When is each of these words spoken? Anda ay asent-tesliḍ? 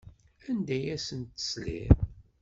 Anda 0.49 0.73
ay 0.79 0.87
asent-tesliḍ? 0.95 1.97